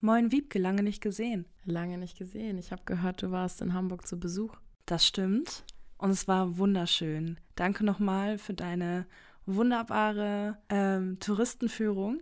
Moin 0.00 0.30
Wiebke, 0.30 0.60
lange 0.60 0.84
nicht 0.84 1.00
gesehen. 1.00 1.44
Lange 1.64 1.98
nicht 1.98 2.16
gesehen. 2.16 2.56
Ich 2.56 2.70
habe 2.70 2.82
gehört, 2.84 3.20
du 3.22 3.32
warst 3.32 3.60
in 3.60 3.74
Hamburg 3.74 4.06
zu 4.06 4.20
Besuch. 4.20 4.54
Das 4.86 5.04
stimmt. 5.04 5.64
Und 5.96 6.10
es 6.10 6.28
war 6.28 6.56
wunderschön. 6.56 7.40
Danke 7.56 7.84
nochmal 7.84 8.38
für 8.38 8.54
deine 8.54 9.06
wunderbare 9.44 10.56
ähm, 10.68 11.18
Touristenführung. 11.18 12.20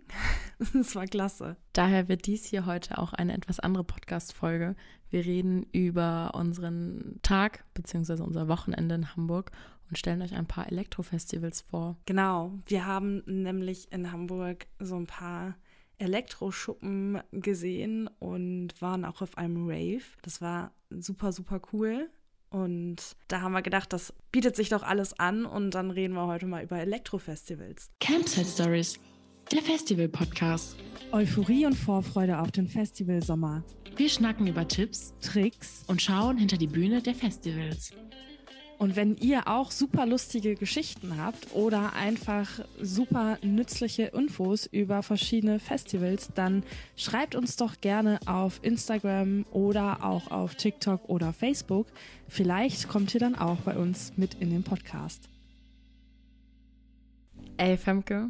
Es 0.73 0.95
war 0.95 1.05
klasse. 1.05 1.55
Daher 1.73 2.07
wird 2.07 2.25
dies 2.25 2.45
hier 2.45 2.65
heute 2.65 2.97
auch 2.97 3.13
eine 3.13 3.35
etwas 3.35 3.59
andere 3.59 3.83
Podcast-Folge. 3.83 4.75
Wir 5.11 5.23
reden 5.23 5.67
über 5.71 6.31
unseren 6.33 7.19
Tag 7.21 7.63
bzw. 7.75 8.23
unser 8.23 8.47
Wochenende 8.47 8.95
in 8.95 9.15
Hamburg 9.15 9.51
und 9.87 9.99
stellen 9.99 10.23
euch 10.23 10.33
ein 10.33 10.47
paar 10.47 10.65
Elektrofestivals 10.65 11.61
vor. 11.61 11.95
Genau, 12.07 12.57
wir 12.65 12.87
haben 12.87 13.21
nämlich 13.27 13.91
in 13.91 14.11
Hamburg 14.11 14.65
so 14.79 14.95
ein 14.95 15.05
paar 15.05 15.53
Elektroschuppen 15.99 17.21
gesehen 17.31 18.09
und 18.19 18.81
waren 18.81 19.05
auch 19.05 19.21
auf 19.21 19.37
einem 19.37 19.67
Rave. 19.67 20.03
Das 20.21 20.41
war 20.41 20.71
super, 20.89 21.31
super 21.31 21.61
cool. 21.73 22.09
Und 22.49 23.15
da 23.27 23.41
haben 23.41 23.51
wir 23.51 23.61
gedacht, 23.61 23.91
das 23.91 24.13
bietet 24.31 24.55
sich 24.55 24.69
doch 24.69 24.83
alles 24.83 25.19
an 25.19 25.45
und 25.45 25.71
dann 25.71 25.91
reden 25.91 26.13
wir 26.13 26.27
heute 26.27 26.45
mal 26.45 26.63
über 26.63 26.79
Elektrofestivals. 26.79 27.91
Campsite 27.99 28.47
Stories, 28.47 28.99
der 29.51 29.61
Festival-Podcast. 29.61 30.77
Euphorie 31.11 31.65
und 31.65 31.75
Vorfreude 31.75 32.39
auf 32.39 32.51
den 32.51 32.67
Festivalsommer. 32.67 33.63
Wir 33.95 34.09
schnacken 34.09 34.47
über 34.47 34.67
Tipps, 34.67 35.13
Tricks 35.21 35.83
und 35.87 36.01
schauen 36.01 36.37
hinter 36.37 36.57
die 36.57 36.67
Bühne 36.67 37.01
der 37.01 37.15
Festivals. 37.15 37.91
Und 38.77 38.95
wenn 38.95 39.15
ihr 39.17 39.47
auch 39.47 39.71
super 39.71 40.05
lustige 40.05 40.55
Geschichten 40.55 41.17
habt 41.17 41.51
oder 41.53 41.93
einfach 41.93 42.47
super 42.79 43.39
nützliche 43.41 44.03
Infos 44.03 44.67
über 44.67 45.01
verschiedene 45.01 45.59
Festivals, 45.59 46.29
dann 46.35 46.63
schreibt 46.95 47.33
uns 47.33 47.55
doch 47.55 47.81
gerne 47.81 48.19
auf 48.27 48.59
Instagram 48.61 49.45
oder 49.51 50.03
auch 50.03 50.29
auf 50.29 50.53
TikTok 50.53 51.09
oder 51.09 51.33
Facebook. 51.33 51.87
Vielleicht 52.27 52.87
kommt 52.87 53.13
ihr 53.15 53.19
dann 53.19 53.33
auch 53.33 53.57
bei 53.61 53.75
uns 53.75 54.13
mit 54.15 54.35
in 54.35 54.51
den 54.51 54.63
Podcast. 54.63 55.27
Ey, 57.57 57.77
Femke, 57.77 58.29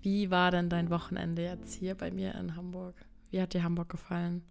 wie 0.00 0.30
war 0.30 0.50
denn 0.50 0.70
dein 0.70 0.88
Wochenende 0.88 1.42
jetzt 1.42 1.74
hier 1.74 1.94
bei 1.94 2.10
mir 2.10 2.34
in 2.36 2.56
Hamburg? 2.56 2.94
Wie 3.30 3.42
hat 3.42 3.52
dir 3.52 3.62
Hamburg 3.62 3.90
gefallen? 3.90 4.42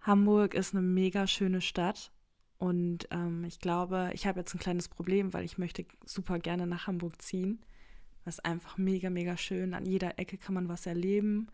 Hamburg 0.00 0.54
ist 0.54 0.74
eine 0.74 0.82
mega 0.82 1.26
schöne 1.26 1.60
Stadt 1.60 2.10
und 2.58 3.06
ähm, 3.12 3.44
ich 3.44 3.60
glaube, 3.60 4.10
ich 4.12 4.26
habe 4.26 4.40
jetzt 4.40 4.54
ein 4.54 4.58
kleines 4.58 4.88
Problem, 4.88 5.32
weil 5.32 5.44
ich 5.44 5.58
möchte 5.58 5.86
super 6.04 6.40
gerne 6.40 6.66
nach 6.66 6.88
Hamburg 6.88 7.22
ziehen. 7.22 7.60
Das 8.24 8.38
ist 8.38 8.44
einfach 8.44 8.76
mega, 8.76 9.10
mega 9.10 9.36
schön. 9.36 9.74
An 9.74 9.86
jeder 9.86 10.18
Ecke 10.18 10.36
kann 10.36 10.54
man 10.54 10.68
was 10.68 10.84
erleben. 10.84 11.48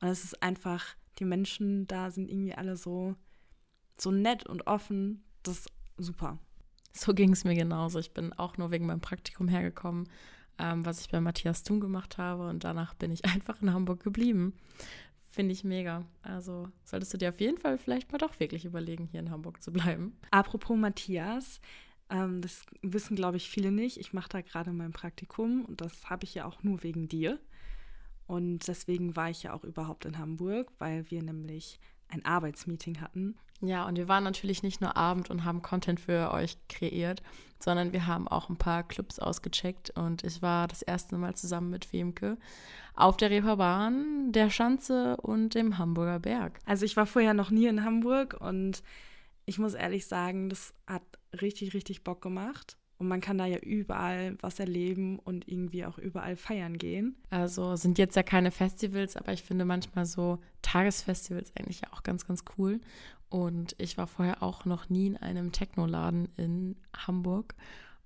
Und 0.00 0.08
es 0.08 0.24
ist 0.24 0.42
einfach, 0.42 0.96
die 1.18 1.26
Menschen 1.26 1.86
da 1.86 2.10
sind 2.10 2.30
irgendwie 2.30 2.54
alle 2.54 2.76
so, 2.76 3.14
so 3.98 4.10
nett 4.10 4.46
und 4.46 4.66
offen. 4.66 5.22
Das 5.42 5.58
ist 5.58 5.68
super. 5.98 6.38
So 6.94 7.12
ging 7.12 7.32
es 7.32 7.44
mir 7.44 7.54
genauso. 7.54 7.98
Ich 7.98 8.12
bin 8.12 8.32
auch 8.32 8.56
nur 8.56 8.70
wegen 8.70 8.86
meinem 8.86 9.00
Praktikum 9.00 9.46
hergekommen, 9.46 10.08
ähm, 10.58 10.86
was 10.86 11.00
ich 11.00 11.10
bei 11.10 11.20
Matthias 11.20 11.64
Thun 11.64 11.80
gemacht 11.80 12.16
habe. 12.16 12.48
Und 12.48 12.64
danach 12.64 12.94
bin 12.94 13.12
ich 13.12 13.24
einfach 13.26 13.60
in 13.60 13.74
Hamburg 13.74 14.02
geblieben. 14.02 14.54
Finde 15.32 15.52
ich 15.52 15.64
mega. 15.64 16.04
Also 16.20 16.68
solltest 16.84 17.14
du 17.14 17.16
dir 17.16 17.30
auf 17.30 17.40
jeden 17.40 17.56
Fall 17.56 17.78
vielleicht 17.78 18.12
mal 18.12 18.18
doch 18.18 18.38
wirklich 18.38 18.66
überlegen, 18.66 19.06
hier 19.06 19.20
in 19.20 19.30
Hamburg 19.30 19.62
zu 19.62 19.72
bleiben. 19.72 20.14
Apropos 20.30 20.76
Matthias, 20.76 21.58
ähm, 22.10 22.42
das 22.42 22.66
wissen, 22.82 23.16
glaube 23.16 23.38
ich, 23.38 23.48
viele 23.48 23.72
nicht. 23.72 23.96
Ich 23.96 24.12
mache 24.12 24.28
da 24.28 24.42
gerade 24.42 24.72
mein 24.72 24.92
Praktikum 24.92 25.64
und 25.64 25.80
das 25.80 26.10
habe 26.10 26.24
ich 26.24 26.34
ja 26.34 26.44
auch 26.44 26.62
nur 26.62 26.82
wegen 26.82 27.08
dir. 27.08 27.40
Und 28.26 28.68
deswegen 28.68 29.16
war 29.16 29.30
ich 29.30 29.42
ja 29.44 29.54
auch 29.54 29.64
überhaupt 29.64 30.04
in 30.04 30.18
Hamburg, 30.18 30.70
weil 30.78 31.10
wir 31.10 31.22
nämlich 31.22 31.80
ein 32.08 32.26
Arbeitsmeeting 32.26 33.00
hatten. 33.00 33.38
Ja, 33.62 33.86
und 33.86 33.96
wir 33.96 34.08
waren 34.08 34.24
natürlich 34.24 34.62
nicht 34.62 34.80
nur 34.80 34.96
Abend 34.96 35.30
und 35.30 35.44
haben 35.44 35.62
Content 35.62 36.00
für 36.00 36.32
euch 36.32 36.56
kreiert, 36.68 37.22
sondern 37.60 37.92
wir 37.92 38.08
haben 38.08 38.26
auch 38.26 38.48
ein 38.48 38.56
paar 38.56 38.82
Clubs 38.82 39.20
ausgecheckt 39.20 39.90
und 39.90 40.24
ich 40.24 40.42
war 40.42 40.66
das 40.66 40.82
erste 40.82 41.16
Mal 41.16 41.36
zusammen 41.36 41.70
mit 41.70 41.84
Femke 41.84 42.38
auf 42.94 43.16
der 43.16 43.30
Reeperbahn, 43.30 44.32
der 44.32 44.50
Schanze 44.50 45.16
und 45.18 45.54
dem 45.54 45.78
Hamburger 45.78 46.18
Berg. 46.18 46.58
Also 46.66 46.84
ich 46.84 46.96
war 46.96 47.06
vorher 47.06 47.34
noch 47.34 47.50
nie 47.50 47.66
in 47.66 47.84
Hamburg 47.84 48.36
und 48.40 48.82
ich 49.46 49.58
muss 49.58 49.74
ehrlich 49.74 50.06
sagen, 50.06 50.48
das 50.48 50.74
hat 50.86 51.02
richtig, 51.40 51.72
richtig 51.72 52.04
Bock 52.04 52.20
gemacht. 52.20 52.76
Und 52.98 53.08
man 53.08 53.20
kann 53.20 53.36
da 53.36 53.46
ja 53.46 53.58
überall 53.58 54.36
was 54.42 54.60
erleben 54.60 55.18
und 55.18 55.48
irgendwie 55.48 55.84
auch 55.84 55.98
überall 55.98 56.36
feiern 56.36 56.78
gehen. 56.78 57.16
Also 57.30 57.74
sind 57.74 57.98
jetzt 57.98 58.14
ja 58.14 58.22
keine 58.22 58.52
Festivals, 58.52 59.16
aber 59.16 59.32
ich 59.32 59.42
finde 59.42 59.64
manchmal 59.64 60.06
so 60.06 60.38
Tagesfestivals 60.62 61.52
eigentlich 61.56 61.80
ja 61.80 61.88
auch 61.92 62.04
ganz, 62.04 62.24
ganz 62.24 62.44
cool. 62.56 62.80
Und 63.32 63.74
ich 63.78 63.96
war 63.96 64.06
vorher 64.06 64.42
auch 64.42 64.66
noch 64.66 64.90
nie 64.90 65.06
in 65.06 65.16
einem 65.16 65.52
Technoladen 65.52 66.28
in 66.36 66.76
Hamburg. 66.94 67.54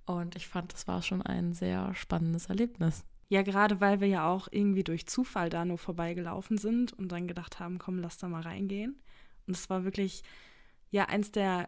Und 0.05 0.37
ich 0.37 0.47
fand, 0.47 0.71
das 0.71 0.87
war 0.87 1.01
schon 1.01 1.21
ein 1.21 1.53
sehr 1.53 1.93
spannendes 1.95 2.45
Erlebnis. 2.45 3.03
Ja, 3.27 3.41
gerade 3.41 3.81
weil 3.81 3.99
wir 3.99 4.07
ja 4.07 4.29
auch 4.29 4.47
irgendwie 4.49 4.85
durch 4.85 5.05
Zufall 5.05 5.49
da 5.49 5.65
nur 5.65 5.77
vorbeigelaufen 5.77 6.57
sind 6.57 6.93
und 6.93 7.11
dann 7.11 7.27
gedacht 7.27 7.59
haben, 7.59 7.77
komm, 7.77 7.99
lass 7.99 8.17
da 8.17 8.29
mal 8.29 8.43
reingehen. 8.43 9.01
Und 9.47 9.57
es 9.57 9.69
war 9.69 9.83
wirklich 9.83 10.23
ja 10.91 11.09
eins 11.09 11.29
der 11.33 11.67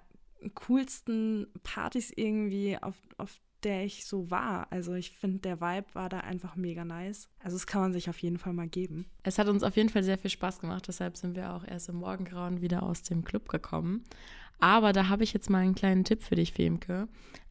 coolsten 0.56 1.48
Partys 1.62 2.14
irgendwie, 2.16 2.78
auf, 2.81 2.96
auf 3.18 3.42
der 3.64 3.86
ich 3.86 4.06
so 4.06 4.30
war. 4.31 4.68
Also 4.72 4.94
ich 4.94 5.12
finde, 5.12 5.40
der 5.40 5.62
Vibe 5.62 5.88
war 5.94 6.09
da 6.09 6.20
einfach 6.20 6.56
mega 6.56 6.86
nice. 6.86 7.30
Also 7.40 7.56
das 7.56 7.68
kann 7.68 7.81
man 7.81 7.94
sich 7.94 8.09
auf 8.09 8.20
jeden 8.20 8.38
Fall 8.38 8.53
mal 8.53 8.68
geben. 8.68 9.06
Es 9.24 9.38
hat 9.38 9.47
uns 9.47 9.64
auf 9.64 9.75
jeden 9.75 9.90
Fall 9.90 10.03
sehr 10.03 10.18
viel 10.18 10.31
Spaß 10.31 10.59
gemacht, 10.59 10.88
deshalb 10.88 11.18
sind 11.18 11.36
wir 11.36 11.53
auch 11.53 11.66
erst 11.66 11.90
im 11.90 11.98
Morgengrauen 11.98 12.62
wieder 12.62 12.84
aus 12.84 13.03
dem 13.03 13.24
Club 13.24 13.50
gekommen. 13.50 14.03
Aber 14.59 14.92
da 14.92 15.08
habe 15.08 15.24
ich 15.24 15.34
jetzt 15.34 15.50
mal 15.50 15.59
einen 15.59 15.75
kleinen 15.75 16.03
Tipp 16.03 16.22
für 16.22 16.36
dich, 16.36 16.53
Femke. 16.53 17.08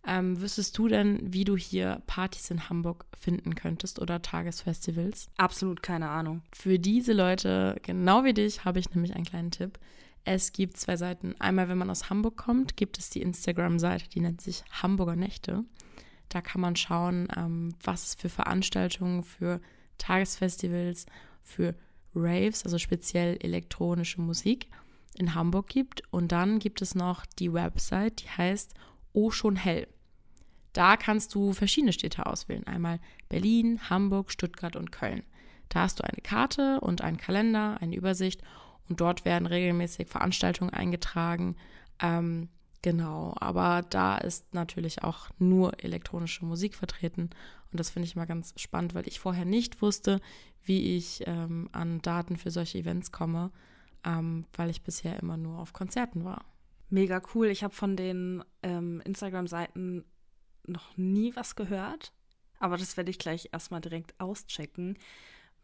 Ähm, 0.06 0.41
wüsstest 0.41 0.76
du 0.78 0.88
denn, 0.88 1.20
wie 1.22 1.44
du 1.44 1.56
hier 1.56 2.02
Partys 2.06 2.50
in 2.50 2.68
Hamburg 2.68 3.06
finden 3.18 3.54
könntest 3.54 3.98
oder 3.98 4.22
Tagesfestivals? 4.22 5.30
Absolut 5.36 5.82
keine 5.82 6.08
Ahnung. 6.08 6.42
Für 6.52 6.78
diese 6.78 7.12
Leute, 7.12 7.76
genau 7.82 8.24
wie 8.24 8.34
dich, 8.34 8.64
habe 8.64 8.78
ich 8.78 8.94
nämlich 8.94 9.14
einen 9.14 9.24
kleinen 9.24 9.50
Tipp. 9.50 9.78
Es 10.24 10.52
gibt 10.52 10.76
zwei 10.76 10.97
Seiten. 10.97 11.34
Einmal, 11.38 11.68
wenn 11.68 11.78
man 11.78 11.91
aus 11.91 12.10
Hamburg 12.10 12.36
kommt, 12.36 12.76
gibt 12.76 12.98
es 12.98 13.10
die 13.10 13.22
Instagram-Seite, 13.22 14.08
die 14.10 14.20
nennt 14.20 14.41
sich 14.41 14.62
Hamburger 14.70 15.16
Nächte. 15.16 15.64
Da 16.28 16.41
kann 16.41 16.61
man 16.61 16.77
schauen, 16.77 17.28
ähm, 17.37 17.75
was 17.83 18.09
es 18.09 18.15
für 18.15 18.28
Veranstaltungen, 18.28 19.22
für 19.22 19.61
Tagesfestivals, 19.99 21.06
für 21.43 21.75
Raves, 22.15 22.65
also 22.65 22.78
speziell 22.78 23.37
elektronische 23.41 24.21
Musik 24.21 24.69
in 25.16 25.34
Hamburg 25.34 25.69
gibt. 25.69 26.03
Und 26.11 26.33
dann 26.33 26.59
gibt 26.59 26.83
es 26.83 26.94
noch 26.94 27.27
die 27.39 27.53
Website, 27.53 28.22
die 28.22 28.31
heißt 28.31 28.75
Oh 29.12 29.31
schon 29.31 29.56
hell. 29.56 29.89
Da 30.72 30.97
kannst 30.97 31.34
du 31.34 31.53
verschiedene 31.53 31.93
Städte 31.93 32.27
auswählen. 32.27 32.66
Einmal 32.66 33.00
Berlin, 33.28 33.81
Hamburg, 33.89 34.31
Stuttgart 34.31 34.77
und 34.77 34.93
Köln. 34.93 35.22
Da 35.71 35.81
hast 35.81 35.99
du 35.99 36.05
eine 36.05 36.22
Karte 36.22 36.81
und 36.81 37.03
einen 37.03 37.16
Kalender, 37.16 37.78
eine 37.81 37.97
Übersicht 37.97 38.43
und 38.89 39.00
dort 39.00 39.25
werden 39.25 39.47
regelmäßig 39.47 40.09
Veranstaltungen 40.09 40.72
eingetragen. 40.72 41.56
Ähm, 42.00 42.49
genau, 42.83 43.34
aber 43.39 43.83
da 43.89 44.19
ist 44.19 44.55
natürlich 44.55 45.03
auch 45.03 45.31
nur 45.39 45.83
elektronische 45.83 46.44
Musik 46.44 46.75
vertreten. 46.75 47.31
Und 47.71 47.81
das 47.81 47.91
finde 47.91 48.06
ich 48.06 48.16
mal 48.16 48.27
ganz 48.27 48.55
spannend, 48.56 48.94
weil 48.94 49.06
ich 49.06 49.21
vorher 49.21 49.44
nicht 49.44 49.83
wusste, 49.83 50.21
wie 50.62 50.97
ich 50.97 51.22
ähm, 51.27 51.69
an 51.72 52.00
Daten 52.03 52.37
für 52.37 52.50
solche 52.50 52.78
Events 52.78 53.12
komme, 53.12 53.50
ähm, 54.05 54.47
weil 54.55 54.71
ich 54.71 54.83
bisher 54.83 55.19
immer 55.21 55.37
nur 55.37 55.59
auf 55.59 55.72
Konzerten 55.72 56.25
war. 56.25 56.44
Mega 56.91 57.21
cool. 57.34 57.49
Ich 57.49 57.62
habe 57.62 57.75
von 57.75 57.97
den 57.97 58.43
ähm, 58.62 59.03
Instagram-Seiten 59.05 60.05
noch 60.66 60.97
nie 60.97 61.34
was 61.37 61.56
gehört. 61.56 62.12
Aber 62.60 62.77
das 62.77 62.97
werde 62.97 63.10
ich 63.10 63.19
gleich 63.19 63.50
erstmal 63.53 63.81
direkt 63.81 64.19
auschecken, 64.19 64.99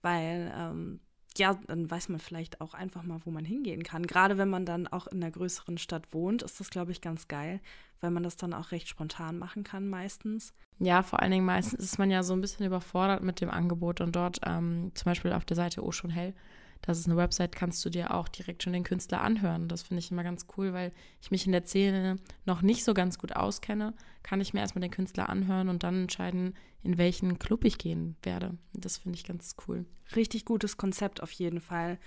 weil 0.02 0.52
ähm, 0.56 1.00
ja, 1.38 1.58
dann 1.66 1.90
weiß 1.90 2.08
man 2.08 2.20
vielleicht 2.20 2.60
auch 2.60 2.74
einfach 2.74 3.02
mal, 3.02 3.20
wo 3.24 3.30
man 3.30 3.44
hingehen 3.44 3.82
kann. 3.82 4.06
Gerade 4.06 4.38
wenn 4.38 4.48
man 4.48 4.64
dann 4.64 4.86
auch 4.86 5.06
in 5.06 5.22
einer 5.22 5.32
größeren 5.32 5.78
Stadt 5.78 6.12
wohnt, 6.12 6.42
ist 6.42 6.60
das, 6.60 6.70
glaube 6.70 6.92
ich, 6.92 7.00
ganz 7.00 7.28
geil, 7.28 7.60
weil 8.00 8.10
man 8.10 8.22
das 8.22 8.36
dann 8.36 8.54
auch 8.54 8.70
recht 8.72 8.88
spontan 8.88 9.38
machen 9.38 9.64
kann 9.64 9.88
meistens. 9.88 10.54
Ja, 10.78 11.02
vor 11.02 11.20
allen 11.20 11.32
Dingen 11.32 11.44
meistens 11.46 11.80
ist 11.80 11.98
man 11.98 12.10
ja 12.10 12.22
so 12.22 12.34
ein 12.34 12.40
bisschen 12.40 12.66
überfordert 12.66 13.22
mit 13.22 13.40
dem 13.40 13.50
Angebot 13.50 14.00
und 14.00 14.14
dort 14.14 14.40
ähm, 14.46 14.92
zum 14.94 15.04
Beispiel 15.04 15.32
auf 15.32 15.44
der 15.44 15.56
Seite 15.56 15.84
Oh 15.84 15.92
schon 15.92 16.10
hell 16.10 16.34
das 16.82 16.98
ist 16.98 17.06
eine 17.06 17.16
Website, 17.16 17.56
kannst 17.56 17.84
du 17.84 17.90
dir 17.90 18.14
auch 18.14 18.28
direkt 18.28 18.62
schon 18.62 18.72
den 18.72 18.84
Künstler 18.84 19.22
anhören. 19.22 19.68
Das 19.68 19.82
finde 19.82 20.00
ich 20.00 20.10
immer 20.10 20.22
ganz 20.24 20.46
cool, 20.56 20.72
weil 20.72 20.92
ich 21.20 21.30
mich 21.30 21.46
in 21.46 21.52
der 21.52 21.64
Szene 21.64 22.16
noch 22.44 22.62
nicht 22.62 22.84
so 22.84 22.94
ganz 22.94 23.18
gut 23.18 23.34
auskenne, 23.34 23.94
kann 24.22 24.40
ich 24.40 24.52
mir 24.52 24.60
erstmal 24.60 24.82
den 24.82 24.90
Künstler 24.90 25.28
anhören 25.28 25.68
und 25.68 25.82
dann 25.82 26.02
entscheiden, 26.02 26.54
in 26.82 26.98
welchen 26.98 27.38
Club 27.38 27.64
ich 27.64 27.78
gehen 27.78 28.16
werde. 28.22 28.58
Das 28.72 28.98
finde 28.98 29.16
ich 29.16 29.24
ganz 29.24 29.56
cool. 29.66 29.86
Richtig 30.14 30.44
gutes 30.44 30.76
Konzept 30.76 31.22
auf 31.22 31.32
jeden 31.32 31.60
Fall. 31.60 31.98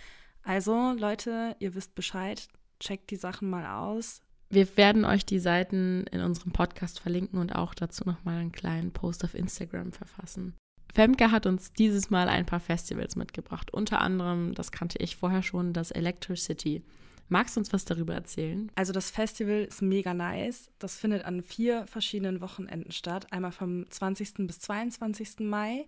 Also 0.43 0.93
Leute, 0.97 1.55
ihr 1.59 1.75
wisst 1.75 1.95
Bescheid, 1.95 2.47
checkt 2.79 3.11
die 3.11 3.15
Sachen 3.15 3.49
mal 3.49 3.65
aus. 3.65 4.21
Wir 4.49 4.77
werden 4.77 5.03
euch 5.03 5.25
die 5.25 5.39
Seiten 5.39 6.05
in 6.07 6.21
unserem 6.21 6.53
Podcast 6.53 6.99
verlinken 6.99 7.39
und 7.39 7.53
auch 7.53 7.73
dazu 7.73 8.05
nochmal 8.05 8.37
einen 8.37 8.53
kleinen 8.53 8.91
Post 8.91 9.25
auf 9.25 9.33
Instagram 9.33 9.91
verfassen. 9.91 10.55
Femke 10.97 11.29
hat 11.29 11.45
uns 11.45 11.73
dieses 11.73 12.09
Mal 12.09 12.27
ein 12.27 12.47
paar 12.47 12.59
Festivals 12.59 13.15
mitgebracht. 13.15 13.71
Unter 13.71 14.01
anderem, 14.01 14.55
das 14.55 14.71
kannte 14.71 14.97
ich 14.97 15.15
vorher 15.15 15.43
schon, 15.43 15.71
das 15.71 15.91
Electricity. 15.91 16.81
Magst 17.29 17.55
du 17.55 17.59
uns 17.59 17.71
was 17.71 17.85
darüber 17.85 18.15
erzählen? 18.15 18.71
Also 18.73 18.93
das 18.93 19.11
Festival 19.11 19.65
ist 19.65 19.83
mega 19.83 20.15
nice. 20.15 20.71
Das 20.79 20.97
findet 20.97 21.23
an 21.23 21.43
vier 21.43 21.85
verschiedenen 21.85 22.41
Wochenenden 22.41 22.91
statt. 22.91 23.31
Einmal 23.31 23.51
vom 23.51 23.87
20. 23.87 24.47
bis 24.47 24.57
22. 24.57 25.41
Mai 25.41 25.85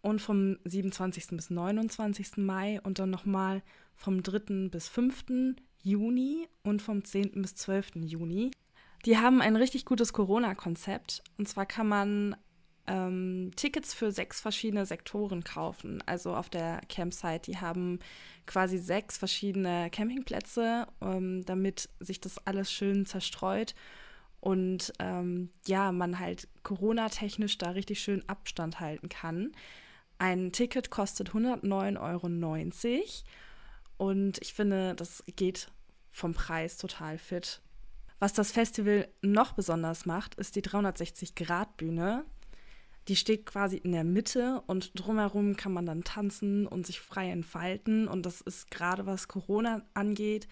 und 0.00 0.22
vom 0.22 0.56
27. 0.64 1.26
bis 1.32 1.50
29. 1.50 2.38
Mai 2.38 2.80
und 2.84 2.98
dann 3.00 3.10
nochmal 3.10 3.60
vom 3.96 4.22
3. 4.22 4.70
bis 4.70 4.88
5. 4.88 5.56
Juni 5.82 6.48
und 6.62 6.80
vom 6.80 7.04
10. 7.04 7.32
bis 7.42 7.54
12. 7.54 7.96
Juni. 7.96 8.52
Die 9.04 9.18
haben 9.18 9.42
ein 9.42 9.56
richtig 9.56 9.84
gutes 9.84 10.14
Corona-Konzept. 10.14 11.22
Und 11.36 11.46
zwar 11.50 11.66
kann 11.66 11.86
man 11.86 12.34
ähm, 12.88 13.52
Tickets 13.54 13.94
für 13.94 14.10
sechs 14.10 14.40
verschiedene 14.40 14.86
Sektoren 14.86 15.44
kaufen. 15.44 16.02
Also 16.06 16.34
auf 16.34 16.48
der 16.48 16.80
Campsite, 16.88 17.50
die 17.50 17.58
haben 17.58 18.00
quasi 18.46 18.78
sechs 18.78 19.18
verschiedene 19.18 19.90
Campingplätze, 19.90 20.86
ähm, 21.00 21.44
damit 21.44 21.88
sich 22.00 22.20
das 22.20 22.38
alles 22.46 22.72
schön 22.72 23.06
zerstreut 23.06 23.74
und 24.40 24.92
ähm, 24.98 25.50
ja, 25.66 25.92
man 25.92 26.18
halt 26.18 26.48
Corona-technisch 26.62 27.58
da 27.58 27.70
richtig 27.70 28.00
schön 28.00 28.26
Abstand 28.28 28.80
halten 28.80 29.08
kann. 29.08 29.52
Ein 30.18 30.52
Ticket 30.52 30.90
kostet 30.90 31.30
109,90 31.30 32.00
Euro 32.00 32.28
und 33.96 34.38
ich 34.40 34.54
finde, 34.54 34.94
das 34.94 35.22
geht 35.36 35.70
vom 36.10 36.34
Preis 36.34 36.76
total 36.76 37.18
fit. 37.18 37.60
Was 38.18 38.32
das 38.32 38.50
Festival 38.50 39.08
noch 39.22 39.52
besonders 39.52 40.06
macht, 40.06 40.34
ist 40.36 40.56
die 40.56 40.62
360-Grad-Bühne. 40.62 42.24
Die 43.08 43.16
steht 43.16 43.46
quasi 43.46 43.76
in 43.76 43.92
der 43.92 44.04
Mitte 44.04 44.62
und 44.66 44.92
drumherum 44.94 45.56
kann 45.56 45.72
man 45.72 45.86
dann 45.86 46.04
tanzen 46.04 46.66
und 46.66 46.86
sich 46.86 47.00
frei 47.00 47.30
entfalten. 47.30 48.06
Und 48.06 48.26
das 48.26 48.40
ist 48.40 48.70
gerade 48.70 49.06
was 49.06 49.28
Corona 49.28 49.82
angeht 49.94 50.46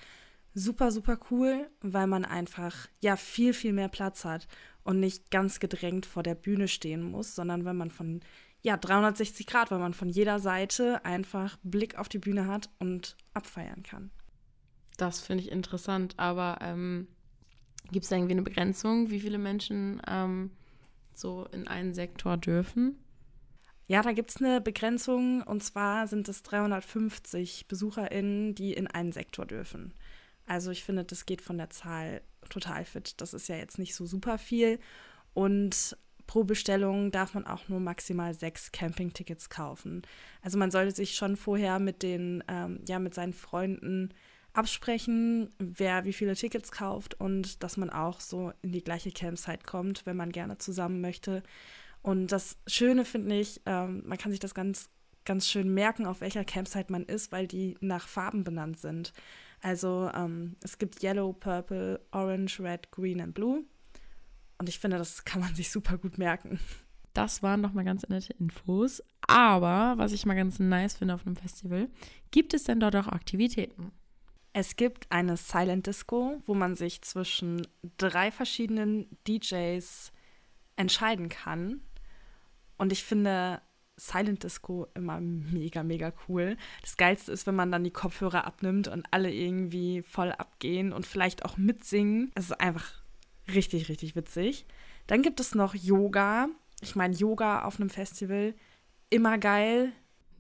super, 0.56 0.90
super 0.90 1.18
cool, 1.30 1.68
weil 1.82 2.06
man 2.06 2.24
einfach 2.24 2.88
ja 3.00 3.16
viel, 3.16 3.52
viel 3.52 3.74
mehr 3.74 3.88
Platz 3.88 4.24
hat 4.24 4.48
und 4.84 4.98
nicht 5.00 5.30
ganz 5.30 5.60
gedrängt 5.60 6.06
vor 6.06 6.22
der 6.22 6.34
Bühne 6.34 6.66
stehen 6.66 7.02
muss, 7.02 7.34
sondern 7.34 7.66
wenn 7.66 7.76
man 7.76 7.90
von 7.90 8.20
ja 8.62 8.78
360 8.78 9.46
Grad, 9.46 9.70
weil 9.70 9.78
man 9.78 9.92
von 9.92 10.08
jeder 10.08 10.38
Seite 10.38 11.04
einfach 11.04 11.58
Blick 11.62 11.98
auf 11.98 12.08
die 12.08 12.18
Bühne 12.18 12.46
hat 12.46 12.70
und 12.78 13.18
abfeiern 13.34 13.82
kann. 13.82 14.10
Das 14.96 15.20
finde 15.20 15.44
ich 15.44 15.52
interessant, 15.52 16.14
aber 16.16 16.56
ähm, 16.62 17.06
Gibt 17.92 18.04
es 18.04 18.10
irgendwie 18.10 18.32
eine 18.32 18.42
Begrenzung, 18.42 19.10
wie 19.10 19.20
viele 19.20 19.38
Menschen 19.38 20.02
ähm, 20.08 20.50
so 21.18 21.46
in 21.52 21.66
einen 21.68 21.94
Sektor 21.94 22.36
dürfen? 22.36 22.98
Ja, 23.88 24.02
da 24.02 24.12
gibt 24.12 24.30
es 24.30 24.42
eine 24.42 24.60
Begrenzung 24.60 25.42
und 25.42 25.62
zwar 25.62 26.08
sind 26.08 26.28
es 26.28 26.42
350 26.42 27.68
BesucherInnen, 27.68 28.54
die 28.54 28.72
in 28.72 28.88
einen 28.88 29.12
Sektor 29.12 29.46
dürfen. 29.46 29.94
Also 30.46 30.70
ich 30.70 30.82
finde, 30.82 31.04
das 31.04 31.26
geht 31.26 31.40
von 31.40 31.58
der 31.58 31.70
Zahl 31.70 32.22
total 32.48 32.84
fit. 32.84 33.20
Das 33.20 33.34
ist 33.34 33.48
ja 33.48 33.56
jetzt 33.56 33.78
nicht 33.78 33.94
so 33.94 34.06
super 34.06 34.38
viel. 34.38 34.78
Und 35.34 35.96
pro 36.26 36.44
Bestellung 36.44 37.10
darf 37.10 37.34
man 37.34 37.46
auch 37.46 37.68
nur 37.68 37.80
maximal 37.80 38.34
sechs 38.34 38.72
Campingtickets 38.72 39.50
kaufen. 39.50 40.02
Also 40.42 40.58
man 40.58 40.70
sollte 40.70 40.94
sich 40.94 41.14
schon 41.14 41.36
vorher 41.36 41.78
mit 41.78 42.02
den, 42.02 42.42
ähm, 42.48 42.80
ja, 42.88 42.98
mit 42.98 43.14
seinen 43.14 43.32
Freunden 43.32 44.10
absprechen, 44.56 45.50
wer 45.58 46.04
wie 46.04 46.12
viele 46.12 46.34
Tickets 46.34 46.72
kauft 46.72 47.20
und 47.20 47.62
dass 47.62 47.76
man 47.76 47.90
auch 47.90 48.20
so 48.20 48.52
in 48.62 48.72
die 48.72 48.82
gleiche 48.82 49.10
Campsite 49.10 49.64
kommt, 49.66 50.06
wenn 50.06 50.16
man 50.16 50.32
gerne 50.32 50.58
zusammen 50.58 51.00
möchte. 51.00 51.42
Und 52.02 52.28
das 52.28 52.56
Schöne 52.66 53.04
finde 53.04 53.38
ich, 53.38 53.60
ähm, 53.66 54.02
man 54.06 54.18
kann 54.18 54.30
sich 54.30 54.40
das 54.40 54.54
ganz, 54.54 54.90
ganz 55.24 55.48
schön 55.48 55.74
merken, 55.74 56.06
auf 56.06 56.20
welcher 56.20 56.44
Campsite 56.44 56.90
man 56.92 57.04
ist, 57.04 57.32
weil 57.32 57.46
die 57.46 57.76
nach 57.80 58.08
Farben 58.08 58.44
benannt 58.44 58.78
sind. 58.78 59.12
Also 59.60 60.10
ähm, 60.14 60.56
es 60.62 60.78
gibt 60.78 61.02
Yellow, 61.02 61.32
Purple, 61.32 62.00
Orange, 62.12 62.60
Red, 62.60 62.90
Green 62.92 63.20
und 63.20 63.34
Blue. 63.34 63.64
Und 64.58 64.68
ich 64.68 64.78
finde, 64.78 64.98
das 64.98 65.24
kann 65.24 65.40
man 65.40 65.54
sich 65.54 65.70
super 65.70 65.98
gut 65.98 66.18
merken. 66.18 66.58
Das 67.12 67.42
waren 67.42 67.62
nochmal 67.62 67.84
ganz 67.84 68.06
nette 68.08 68.34
Infos. 68.34 69.02
Aber 69.26 69.94
was 69.96 70.12
ich 70.12 70.26
mal 70.26 70.34
ganz 70.34 70.58
nice 70.58 70.96
finde 70.96 71.14
auf 71.14 71.26
einem 71.26 71.36
Festival, 71.36 71.88
gibt 72.30 72.54
es 72.54 72.64
denn 72.64 72.78
dort 72.78 72.94
auch 72.94 73.08
Aktivitäten? 73.08 73.90
Es 74.58 74.76
gibt 74.76 75.12
eine 75.12 75.36
Silent 75.36 75.86
Disco, 75.86 76.40
wo 76.46 76.54
man 76.54 76.76
sich 76.76 77.02
zwischen 77.02 77.66
drei 77.98 78.30
verschiedenen 78.30 79.06
DJs 79.28 80.12
entscheiden 80.76 81.28
kann. 81.28 81.82
Und 82.78 82.90
ich 82.90 83.04
finde 83.04 83.60
Silent 83.98 84.44
Disco 84.44 84.86
immer 84.94 85.20
mega, 85.20 85.82
mega 85.82 86.10
cool. 86.26 86.56
Das 86.80 86.96
Geilste 86.96 87.32
ist, 87.32 87.46
wenn 87.46 87.54
man 87.54 87.70
dann 87.70 87.84
die 87.84 87.90
Kopfhörer 87.90 88.46
abnimmt 88.46 88.88
und 88.88 89.04
alle 89.10 89.30
irgendwie 89.30 90.00
voll 90.00 90.32
abgehen 90.32 90.94
und 90.94 91.04
vielleicht 91.04 91.44
auch 91.44 91.58
mitsingen. 91.58 92.32
Es 92.34 92.46
ist 92.46 92.58
einfach 92.58 93.04
richtig, 93.52 93.90
richtig 93.90 94.16
witzig. 94.16 94.64
Dann 95.06 95.20
gibt 95.20 95.38
es 95.38 95.54
noch 95.54 95.74
Yoga. 95.74 96.48
Ich 96.80 96.96
meine, 96.96 97.14
Yoga 97.14 97.66
auf 97.66 97.78
einem 97.78 97.90
Festival, 97.90 98.54
immer 99.10 99.36
geil. 99.36 99.92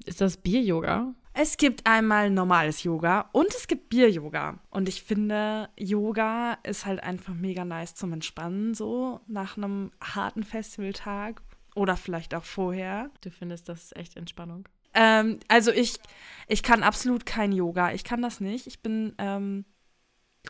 Ist 0.04 0.20
das 0.20 0.36
Bier-Yoga? 0.36 1.14
Es 1.32 1.58
gibt 1.58 1.86
einmal 1.86 2.30
normales 2.30 2.82
Yoga 2.82 3.28
und 3.32 3.48
es 3.48 3.66
gibt 3.66 3.90
Bier-Yoga. 3.90 4.58
Und 4.70 4.88
ich 4.88 5.02
finde, 5.02 5.68
Yoga 5.76 6.54
ist 6.62 6.86
halt 6.86 7.02
einfach 7.02 7.34
mega 7.34 7.64
nice 7.64 7.94
zum 7.94 8.12
Entspannen, 8.14 8.72
so 8.72 9.20
nach 9.26 9.56
einem 9.56 9.90
harten 10.00 10.44
Festivaltag 10.44 11.42
oder 11.74 11.96
vielleicht 11.96 12.34
auch 12.34 12.44
vorher. 12.44 13.10
Du 13.20 13.30
findest, 13.30 13.68
das 13.68 13.84
ist 13.84 13.96
echt 13.96 14.16
Entspannung? 14.16 14.66
Ähm, 14.94 15.38
also 15.48 15.70
ich, 15.70 16.00
ich 16.48 16.62
kann 16.62 16.82
absolut 16.82 17.26
kein 17.26 17.52
Yoga. 17.52 17.92
Ich 17.92 18.02
kann 18.02 18.22
das 18.22 18.40
nicht. 18.40 18.66
Ich 18.66 18.80
bin 18.80 19.14
ähm, 19.18 19.66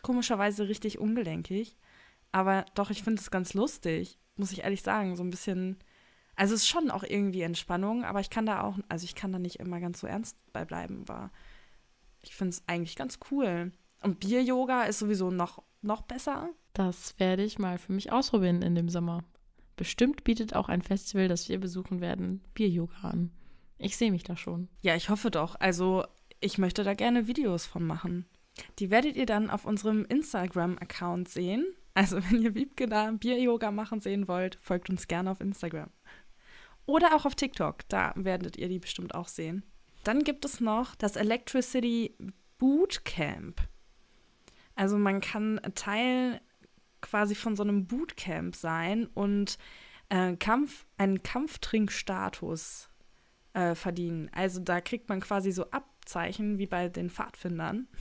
komischerweise 0.01 0.69
richtig 0.69 0.99
ungelenkig. 0.99 1.75
Aber 2.31 2.65
doch, 2.75 2.89
ich 2.89 3.03
finde 3.03 3.21
es 3.21 3.29
ganz 3.29 3.53
lustig, 3.53 4.17
muss 4.37 4.53
ich 4.53 4.63
ehrlich 4.63 4.83
sagen. 4.83 5.17
So 5.17 5.23
ein 5.23 5.31
bisschen 5.31 5.77
also 6.37 6.53
es 6.53 6.61
ist 6.61 6.69
schon 6.69 6.91
auch 6.91 7.03
irgendwie 7.03 7.41
Entspannung, 7.41 8.05
aber 8.05 8.19
ich 8.19 8.29
kann 8.29 8.45
da 8.45 8.61
auch, 8.61 8.77
also 8.87 9.03
ich 9.03 9.15
kann 9.15 9.33
da 9.33 9.39
nicht 9.39 9.59
immer 9.59 9.79
ganz 9.79 9.99
so 9.99 10.07
ernst 10.07 10.37
bei 10.53 10.63
bleiben, 10.63 11.07
war. 11.07 11.31
Ich 12.21 12.35
finde 12.35 12.51
es 12.51 12.63
eigentlich 12.67 12.95
ganz 12.95 13.19
cool. 13.31 13.71
Und 14.03 14.19
Bier-Yoga 14.19 14.83
ist 14.83 14.99
sowieso 14.99 15.31
noch, 15.31 15.63
noch 15.81 16.03
besser. 16.03 16.49
Das 16.73 17.19
werde 17.19 17.43
ich 17.43 17.57
mal 17.57 17.79
für 17.79 17.91
mich 17.91 18.11
ausprobieren 18.11 18.61
in 18.61 18.75
dem 18.75 18.87
Sommer. 18.87 19.23
Bestimmt 19.75 20.23
bietet 20.23 20.55
auch 20.55 20.69
ein 20.69 20.83
Festival, 20.83 21.27
das 21.27 21.49
wir 21.49 21.59
besuchen 21.59 22.01
werden, 22.01 22.43
Bier-Yoga 22.53 23.01
an. 23.01 23.31
Ich 23.79 23.97
sehe 23.97 24.11
mich 24.11 24.23
da 24.23 24.37
schon. 24.37 24.69
Ja, 24.81 24.95
ich 24.95 25.09
hoffe 25.09 25.31
doch. 25.31 25.55
Also 25.59 26.05
ich 26.39 26.59
möchte 26.59 26.83
da 26.83 26.93
gerne 26.93 27.25
Videos 27.25 27.65
von 27.65 27.83
machen. 27.83 28.27
Die 28.77 28.91
werdet 28.91 29.15
ihr 29.15 29.25
dann 29.25 29.49
auf 29.49 29.65
unserem 29.65 30.05
Instagram-Account 30.05 31.29
sehen. 31.29 31.65
Also 31.95 32.17
wenn 32.29 32.43
ihr 32.43 32.53
Wiebke 32.53 32.85
da 32.85 33.09
Bier-Yoga 33.09 33.71
machen 33.71 34.01
sehen 34.01 34.27
wollt, 34.27 34.59
folgt 34.61 34.91
uns 34.91 35.07
gerne 35.07 35.31
auf 35.31 35.41
Instagram. 35.41 35.89
Oder 36.87 37.15
auch 37.15 37.25
auf 37.25 37.35
TikTok, 37.35 37.87
da 37.89 38.13
werdet 38.15 38.57
ihr 38.57 38.69
die 38.69 38.79
bestimmt 38.79 39.13
auch 39.13 39.27
sehen. 39.27 39.63
Dann 40.03 40.23
gibt 40.23 40.45
es 40.45 40.61
noch 40.61 40.95
das 40.95 41.17
Electricity 41.17 42.15
Bootcamp. 42.57 43.61
Also 44.73 44.97
man 44.97 45.19
kann 45.19 45.59
Teil 45.75 46.39
quasi 47.01 47.35
von 47.35 47.57
so 47.57 47.63
einem 47.63 47.87
Bootcamp 47.87 48.55
sein 48.55 49.05
und 49.07 49.57
äh, 50.07 50.37
Kampf, 50.37 50.85
einen 50.97 51.21
Kampftrinkstatus 51.23 52.89
äh, 53.53 53.75
verdienen. 53.75 54.29
Also 54.33 54.61
da 54.61 54.79
kriegt 54.79 55.09
man 55.09 55.19
quasi 55.19 55.51
so 55.51 55.69
Abzeichen 55.71 56.57
wie 56.57 56.67
bei 56.67 56.87
den 56.89 57.09
Pfadfindern. 57.09 57.87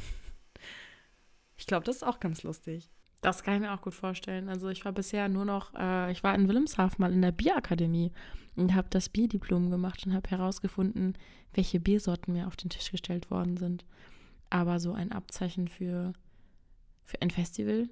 Ich 1.59 1.67
glaube, 1.67 1.85
das 1.85 1.97
ist 1.97 2.03
auch 2.03 2.21
ganz 2.21 2.43
lustig. 2.43 2.91
Das 3.23 3.43
kann 3.43 3.55
ich 3.55 3.61
mir 3.61 3.73
auch 3.73 3.81
gut 3.81 3.95
vorstellen. 3.95 4.51
Also 4.51 4.69
ich 4.69 4.85
war 4.85 4.93
bisher 4.93 5.27
nur 5.31 5.47
noch, 5.47 5.73
äh, 5.75 6.13
ich 6.13 6.23
war 6.23 6.35
in 6.35 6.49
Wilhelmshaven 6.49 6.97
mal 6.99 7.15
in 7.15 7.23
der 7.23 7.33
Bierakademie 7.33 8.13
und 8.57 8.75
habe 8.75 8.89
das 8.91 9.09
Bierdiplom 9.09 9.71
gemacht 9.71 10.07
und 10.07 10.15
habe 10.15 10.31
herausgefunden, 10.31 11.17
welche 11.53 11.81
Biersorten 11.81 12.35
mir 12.35 12.47
auf 12.47 12.57
den 12.57 12.71
Tisch 12.71 12.91
gestellt 12.91 13.31
worden 13.31 13.57
sind. 13.57 13.85
Aber 14.51 14.81
so 14.81 14.93
ein 14.93 15.13
Abzeichen 15.13 15.69
für, 15.69 16.13
für 17.05 17.21
ein 17.21 17.31
Festival, 17.31 17.89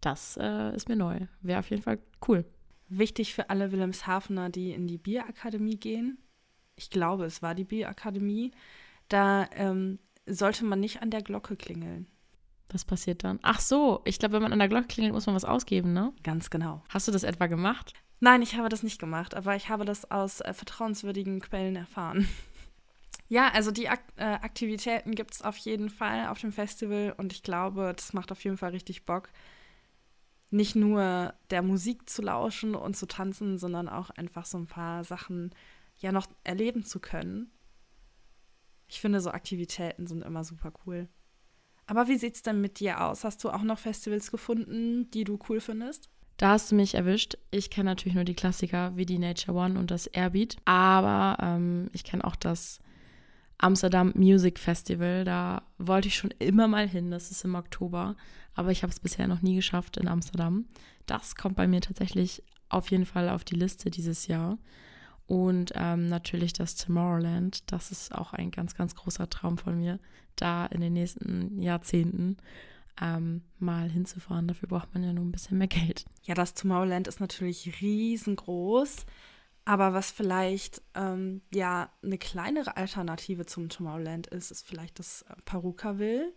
das 0.00 0.36
äh, 0.40 0.74
ist 0.74 0.88
mir 0.88 0.96
neu. 0.96 1.20
Wäre 1.40 1.60
auf 1.60 1.70
jeden 1.70 1.82
Fall 1.82 1.98
cool. 2.28 2.44
Wichtig 2.88 3.34
für 3.34 3.48
alle 3.48 3.72
Wilhelmshavener, 3.72 4.50
die 4.50 4.72
in 4.72 4.86
die 4.86 4.98
Bierakademie 4.98 5.78
gehen. 5.78 6.18
Ich 6.76 6.90
glaube, 6.90 7.24
es 7.24 7.40
war 7.40 7.54
die 7.54 7.64
Bierakademie. 7.64 8.52
Da 9.08 9.48
ähm, 9.52 9.98
sollte 10.26 10.64
man 10.64 10.80
nicht 10.80 11.00
an 11.00 11.10
der 11.10 11.22
Glocke 11.22 11.56
klingeln. 11.56 12.06
Was 12.70 12.84
passiert 12.84 13.24
dann? 13.24 13.38
Ach 13.42 13.60
so, 13.60 14.00
ich 14.04 14.18
glaube, 14.18 14.34
wenn 14.34 14.42
man 14.42 14.52
an 14.52 14.58
der 14.58 14.68
Glocke 14.68 14.88
klingelt, 14.88 15.14
muss 15.14 15.26
man 15.26 15.34
was 15.34 15.44
ausgeben, 15.44 15.92
ne? 15.92 16.12
Ganz 16.22 16.50
genau. 16.50 16.82
Hast 16.88 17.06
du 17.08 17.12
das 17.12 17.22
etwa 17.22 17.46
gemacht? 17.46 17.92
Nein, 18.24 18.40
ich 18.40 18.56
habe 18.56 18.70
das 18.70 18.82
nicht 18.82 18.98
gemacht, 18.98 19.34
aber 19.34 19.54
ich 19.54 19.68
habe 19.68 19.84
das 19.84 20.10
aus 20.10 20.40
äh, 20.40 20.54
vertrauenswürdigen 20.54 21.40
Quellen 21.40 21.76
erfahren. 21.76 22.26
ja, 23.28 23.50
also 23.52 23.70
die 23.70 23.90
Ak 23.90 24.00
äh, 24.16 24.22
Aktivitäten 24.22 25.14
gibt 25.14 25.34
es 25.34 25.42
auf 25.42 25.58
jeden 25.58 25.90
Fall 25.90 26.28
auf 26.28 26.40
dem 26.40 26.50
Festival 26.50 27.14
und 27.18 27.34
ich 27.34 27.42
glaube, 27.42 27.92
das 27.94 28.14
macht 28.14 28.32
auf 28.32 28.42
jeden 28.42 28.56
Fall 28.56 28.70
richtig 28.70 29.04
Bock. 29.04 29.28
Nicht 30.48 30.74
nur 30.74 31.34
der 31.50 31.60
Musik 31.60 32.08
zu 32.08 32.22
lauschen 32.22 32.74
und 32.74 32.96
zu 32.96 33.04
tanzen, 33.04 33.58
sondern 33.58 33.90
auch 33.90 34.08
einfach 34.08 34.46
so 34.46 34.56
ein 34.56 34.68
paar 34.68 35.04
Sachen 35.04 35.54
ja 35.98 36.10
noch 36.10 36.26
erleben 36.44 36.82
zu 36.82 37.00
können. 37.00 37.50
Ich 38.88 39.02
finde, 39.02 39.20
so 39.20 39.32
Aktivitäten 39.32 40.06
sind 40.06 40.22
immer 40.22 40.44
super 40.44 40.72
cool. 40.86 41.10
Aber 41.84 42.08
wie 42.08 42.16
sieht's 42.16 42.40
denn 42.40 42.62
mit 42.62 42.80
dir 42.80 43.04
aus? 43.04 43.22
Hast 43.22 43.44
du 43.44 43.50
auch 43.50 43.64
noch 43.64 43.78
Festivals 43.78 44.30
gefunden, 44.30 45.10
die 45.10 45.24
du 45.24 45.38
cool 45.46 45.60
findest? 45.60 46.08
Da 46.36 46.50
hast 46.50 46.72
du 46.72 46.74
mich 46.74 46.94
erwischt. 46.94 47.36
Ich 47.50 47.70
kenne 47.70 47.90
natürlich 47.90 48.14
nur 48.14 48.24
die 48.24 48.34
Klassiker 48.34 48.96
wie 48.96 49.06
die 49.06 49.18
Nature 49.18 49.56
One 49.56 49.78
und 49.78 49.90
das 49.90 50.06
Airbeat. 50.06 50.56
Aber 50.64 51.36
ähm, 51.40 51.90
ich 51.92 52.04
kenne 52.04 52.24
auch 52.24 52.36
das 52.36 52.80
Amsterdam 53.58 54.12
Music 54.16 54.58
Festival. 54.58 55.24
Da 55.24 55.62
wollte 55.78 56.08
ich 56.08 56.16
schon 56.16 56.34
immer 56.38 56.66
mal 56.66 56.88
hin. 56.88 57.10
Das 57.10 57.30
ist 57.30 57.44
im 57.44 57.54
Oktober. 57.54 58.16
Aber 58.54 58.70
ich 58.70 58.82
habe 58.82 58.92
es 58.92 59.00
bisher 59.00 59.28
noch 59.28 59.42
nie 59.42 59.54
geschafft 59.54 59.96
in 59.96 60.08
Amsterdam. 60.08 60.66
Das 61.06 61.36
kommt 61.36 61.56
bei 61.56 61.68
mir 61.68 61.80
tatsächlich 61.80 62.42
auf 62.68 62.90
jeden 62.90 63.06
Fall 63.06 63.28
auf 63.28 63.44
die 63.44 63.56
Liste 63.56 63.90
dieses 63.90 64.26
Jahr. 64.26 64.58
Und 65.26 65.72
ähm, 65.74 66.08
natürlich 66.08 66.52
das 66.52 66.74
Tomorrowland. 66.76 67.70
Das 67.72 67.90
ist 67.90 68.14
auch 68.14 68.32
ein 68.32 68.50
ganz, 68.50 68.74
ganz 68.74 68.94
großer 68.94 69.30
Traum 69.30 69.56
von 69.56 69.78
mir, 69.78 69.98
da 70.36 70.66
in 70.66 70.80
den 70.80 70.92
nächsten 70.92 71.62
Jahrzehnten 71.62 72.36
ähm, 73.00 73.42
mal 73.58 73.88
hinzufahren. 73.90 74.48
Dafür 74.48 74.68
braucht 74.68 74.94
man 74.94 75.02
ja 75.02 75.12
nur 75.12 75.24
ein 75.24 75.32
bisschen 75.32 75.58
mehr 75.58 75.68
Geld. 75.68 76.04
Ja, 76.22 76.34
das 76.34 76.54
Tomorrowland 76.54 77.08
ist 77.08 77.20
natürlich 77.20 77.80
riesengroß. 77.80 79.06
Aber 79.66 79.94
was 79.94 80.10
vielleicht 80.10 80.82
ähm, 80.94 81.40
ja 81.52 81.90
eine 82.02 82.18
kleinere 82.18 82.76
Alternative 82.76 83.46
zum 83.46 83.70
Tomorrowland 83.70 84.26
ist, 84.26 84.50
ist 84.50 84.66
vielleicht 84.66 84.98
das 84.98 85.22
äh, 85.22 85.34
Perukaville. 85.44 86.32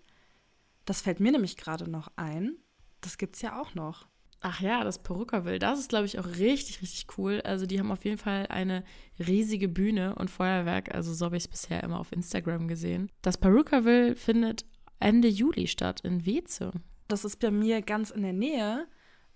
Das 0.86 1.02
fällt 1.02 1.20
mir 1.20 1.34
nämlich 1.34 1.58
gerade 1.58 1.90
noch 1.90 2.10
ein. 2.16 2.56
Das 3.02 3.18
gibt 3.18 3.36
es 3.36 3.42
ja 3.42 3.60
auch 3.60 3.76
noch. 3.76 4.08
Ach 4.40 4.62
ja, 4.62 4.84
das 4.84 5.02
Perukaville, 5.02 5.58
das 5.58 5.80
ist, 5.80 5.90
glaube 5.90 6.06
ich, 6.06 6.20
auch 6.20 6.28
richtig, 6.28 6.82
richtig 6.82 7.18
cool. 7.18 7.42
Also 7.44 7.66
die 7.66 7.80
haben 7.80 7.92
auf 7.92 8.06
jeden 8.06 8.20
Fall 8.20 8.46
eine 8.48 8.84
riesige 9.20 9.68
Bühne 9.68 10.16
und 10.16 10.30
Feuerwerk. 10.30 10.94
Also 10.94 11.14
so 11.14 11.26
habe 11.26 11.38
ich 11.38 11.44
es 11.44 11.48
bisher 11.48 11.84
immer 11.84 12.00
auf 12.00 12.12
Instagram 12.12 12.68
gesehen. 12.68 13.12
Das 13.24 13.38
Perukaville 13.38 14.16
findet 14.16 14.66
Ende 15.00 15.28
Juli 15.28 15.68
statt 15.68 16.02
in 16.02 16.26
Weze. 16.26 16.72
Das 17.08 17.26
ist 17.26 17.40
bei 17.40 17.52
mir 17.52 17.82
ganz 17.82 18.12
in 18.12 18.22
der 18.22 18.34
Nähe. 18.34 18.88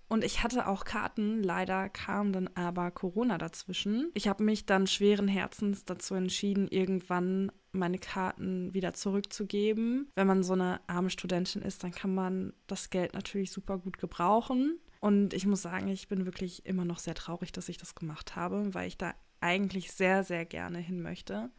Und 0.08 0.24
ich 0.24 0.42
hatte 0.42 0.66
auch 0.68 0.84
Karten, 0.84 1.42
leider 1.42 1.88
kam 1.88 2.34
dann 2.34 2.48
aber 2.48 2.90
Corona 2.90 3.38
dazwischen. 3.38 4.10
Ich 4.12 4.28
habe 4.28 4.44
mich 4.44 4.66
dann 4.66 4.86
schweren 4.86 5.26
Herzens 5.26 5.86
dazu 5.86 6.14
entschieden, 6.14 6.68
irgendwann 6.68 7.50
meine 7.72 7.98
Karten 7.98 8.74
wieder 8.74 8.92
zurückzugeben. 8.92 10.10
Wenn 10.14 10.26
man 10.26 10.42
so 10.42 10.52
eine 10.52 10.80
arme 10.86 11.08
Studentin 11.08 11.62
ist, 11.62 11.82
dann 11.82 11.92
kann 11.92 12.14
man 12.14 12.52
das 12.66 12.90
Geld 12.90 13.14
natürlich 13.14 13.50
super 13.52 13.78
gut 13.78 13.96
gebrauchen. 13.96 14.78
Und 15.00 15.32
ich 15.32 15.46
muss 15.46 15.62
sagen, 15.62 15.88
ich 15.88 16.08
bin 16.08 16.26
wirklich 16.26 16.66
immer 16.66 16.84
noch 16.84 16.98
sehr 16.98 17.14
traurig, 17.14 17.50
dass 17.50 17.70
ich 17.70 17.78
das 17.78 17.94
gemacht 17.94 18.36
habe, 18.36 18.74
weil 18.74 18.88
ich 18.88 18.98
da 18.98 19.14
eigentlich 19.40 19.92
sehr, 19.92 20.24
sehr 20.24 20.44
gerne 20.44 20.78
hin 20.78 21.00
möchte. 21.00 21.50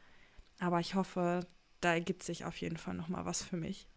Aber 0.60 0.80
ich 0.80 0.94
hoffe, 0.94 1.42
da 1.84 1.94
ergibt 1.94 2.24
sich 2.24 2.46
auf 2.46 2.58
jeden 2.58 2.78
Fall 2.78 2.94
noch 2.94 3.10
mal 3.10 3.26
was 3.26 3.44
für 3.44 3.58
mich. 3.58 3.88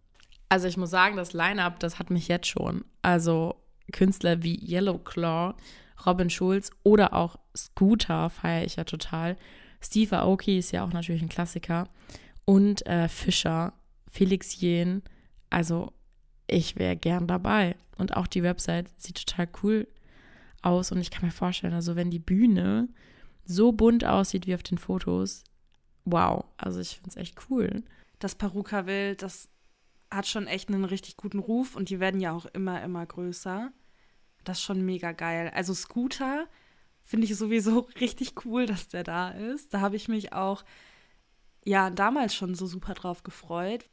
Also 0.49 0.69
ich 0.69 0.77
muss 0.77 0.91
sagen, 0.91 1.17
das 1.17 1.33
Line-up, 1.33 1.81
das 1.81 1.99
hat 1.99 2.11
mich 2.11 2.29
jetzt 2.29 2.47
schon. 2.47 2.85
Also 3.03 3.57
Künstler 3.93 4.43
wie 4.43 4.59
Yellowclaw, 4.59 5.55
Robin 6.05 6.31
Schulz 6.31 6.71
oder 6.83 7.15
auch 7.15 7.37
Scooter 7.57 8.31
feiere 8.31 8.65
ich 8.65 8.77
ja 8.77 8.85
total. 8.85 9.37
Steve 9.81 10.19
Aoki 10.19 10.59
ist 10.59 10.73
ja 10.73 10.85
auch 10.85 10.93
natürlich 10.93 11.23
ein 11.23 11.29
Klassiker. 11.29 11.89
Und 12.45 12.87
äh, 12.87 13.09
Fischer, 13.09 13.73
Felix 14.11 14.61
Jen. 14.61 15.03
Also 15.51 15.93
ich 16.47 16.77
wäre 16.77 16.97
gern 16.97 17.27
dabei. 17.27 17.77
Und 17.99 18.17
auch 18.17 18.27
die 18.27 18.43
Website 18.43 18.89
sieht 19.01 19.27
total 19.27 19.49
cool 19.63 19.89
aus. 20.63 20.93
Und 20.93 21.01
ich 21.01 21.11
kann 21.11 21.25
mir 21.25 21.33
vorstellen, 21.33 21.75
also 21.75 21.97
wenn 21.97 22.11
die 22.11 22.19
Bühne 22.19 22.89
so 23.45 23.73
bunt 23.73 24.05
aussieht 24.05 24.47
wie 24.47 24.55
auf 24.55 24.63
den 24.63 24.79
Fotos, 24.79 25.45
wow. 26.07 26.45
Also 26.57 26.81
ich 26.81 26.95
finde 26.97 27.11
es 27.11 27.17
echt 27.17 27.37
cool. 27.51 27.83
Das 28.19 28.35
Peruka-Will, 28.35 29.17
das 29.17 29.51
hat 30.11 30.27
schon 30.27 30.47
echt 30.47 30.69
einen 30.69 30.85
richtig 30.85 31.17
guten 31.17 31.39
Ruf 31.39 31.77
und 31.77 31.91
die 31.91 32.01
werden 32.01 32.21
ja 32.21 32.33
auch 32.33 32.47
immer, 32.47 32.83
immer 32.83 33.05
größer. 33.05 33.71
Das 34.45 34.59
ist 34.59 34.65
schon 34.65 34.87
mega 34.87 35.13
geil. 35.13 35.51
Also 35.55 35.75
Scooter 35.75 36.47
finde 37.03 37.27
ich 37.27 37.37
sowieso 37.37 37.81
richtig 38.01 38.45
cool, 38.47 38.65
dass 38.67 38.89
der 38.89 39.05
da 39.05 39.31
ist. 39.31 39.75
Da 39.75 39.81
habe 39.81 39.97
ich 39.97 40.09
mich 40.09 40.33
auch 40.33 40.65
ja 41.65 41.91
damals 41.91 42.35
schon 42.35 42.55
so 42.55 42.67
super 42.67 42.95
drauf 42.95 43.23
gefreut. 43.25 43.85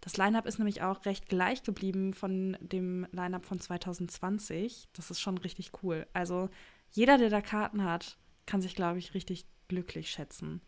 Das 0.00 0.18
Line-up 0.18 0.44
ist 0.44 0.58
nämlich 0.58 0.82
auch 0.82 1.06
recht 1.06 1.30
gleich 1.30 1.62
geblieben 1.62 2.12
von 2.12 2.58
dem 2.60 3.06
Line-up 3.12 3.46
von 3.46 3.58
2020. 3.58 4.88
Das 4.92 5.10
ist 5.10 5.20
schon 5.20 5.38
richtig 5.38 5.70
cool. 5.82 6.06
Also 6.12 6.50
jeder, 6.90 7.16
der 7.16 7.30
da 7.30 7.40
Karten 7.40 7.84
hat, 7.84 8.18
kann 8.44 8.60
sich, 8.60 8.74
glaube 8.74 8.98
ich, 8.98 9.14
richtig 9.14 9.46
glücklich 9.68 10.10
schätzen. 10.10 10.60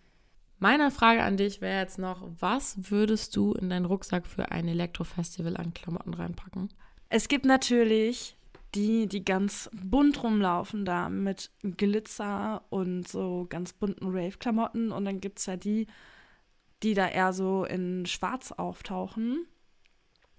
Meine 0.59 0.91
Frage 0.91 1.23
an 1.23 1.37
dich 1.37 1.61
wäre 1.61 1.81
jetzt 1.81 1.99
noch, 1.99 2.27
was 2.41 2.91
würdest 2.91 3.37
du 3.37 3.53
in 3.53 3.69
deinen 3.69 3.85
Rucksack 3.85 4.27
für 4.27 4.51
ein 4.51 4.69
Elektrofestival 4.69 5.57
an 5.57 5.75
Klamotten 5.75 6.15
reinpacken? 6.15 6.71
Es 7.11 7.29
gibt 7.29 7.45
natürlich 7.45 8.37
die, 8.75 9.07
die 9.07 9.25
ganz 9.25 9.71
bunt 9.73 10.23
rumlaufen 10.23 10.85
da 10.85 11.09
mit 11.09 11.51
Glitzer 11.63 12.63
und 12.71 13.07
so 13.07 13.47
ganz 13.49 13.73
bunten 13.73 14.09
Rave-Klamotten. 14.09 14.93
Und 14.93 15.05
dann 15.05 15.21
gibt 15.21 15.39
es 15.39 15.47
ja 15.47 15.57
die, 15.57 15.87
die 16.83 16.95
da 16.95 17.09
eher 17.09 17.33
so 17.33 17.65
in 17.65 18.07
Schwarz 18.07 18.53
auftauchen. 18.53 19.47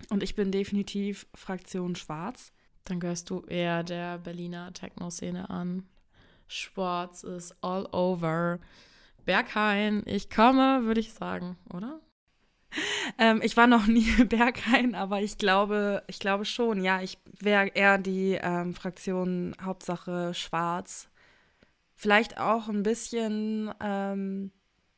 Und 0.09 0.23
ich 0.23 0.35
bin 0.35 0.51
definitiv 0.51 1.27
Fraktion 1.33 1.95
Schwarz. 1.95 2.53
Dann 2.85 2.99
gehörst 2.99 3.29
du 3.29 3.41
eher 3.41 3.83
der 3.83 4.17
Berliner 4.17 4.73
Techno-Szene 4.73 5.49
an. 5.49 5.83
Schwarz 6.47 7.23
ist 7.23 7.55
all 7.61 7.85
over. 7.91 8.59
Berghain, 9.27 10.03
ich 10.05 10.29
komme, 10.29 10.85
würde 10.85 11.01
ich 11.01 11.13
sagen, 11.13 11.57
oder? 11.73 11.99
Ähm, 13.17 13.41
ich 13.43 13.57
war 13.57 13.67
noch 13.67 13.85
nie 13.87 14.09
Berghain, 14.25 14.95
aber 14.95 15.21
ich 15.21 15.37
glaube, 15.37 16.01
ich 16.07 16.19
glaube 16.19 16.45
schon, 16.45 16.81
ja, 16.81 17.01
ich 17.01 17.17
wäre 17.39 17.67
eher 17.67 17.97
die 17.97 18.39
ähm, 18.41 18.73
Fraktion 18.73 19.53
Hauptsache 19.61 20.33
Schwarz. 20.33 21.09
Vielleicht 21.93 22.39
auch 22.39 22.69
ein 22.69 22.83
bisschen, 22.83 23.69
ähm, 23.81 24.51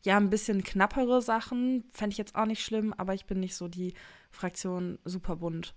ja, 0.05 0.17
ein 0.17 0.29
bisschen 0.29 0.63
knappere 0.63 1.21
Sachen. 1.21 1.86
Fände 1.91 2.12
ich 2.12 2.17
jetzt 2.17 2.36
auch 2.36 2.45
nicht 2.45 2.63
schlimm, 2.63 2.93
aber 2.98 3.15
ich 3.15 3.25
bin 3.25 3.39
nicht 3.39 3.55
so 3.55 3.67
die 3.67 3.95
Fraktion 4.29 5.00
super 5.05 5.38
bunt. 5.38 5.74